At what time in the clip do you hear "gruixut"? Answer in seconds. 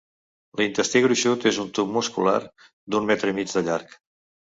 1.03-1.45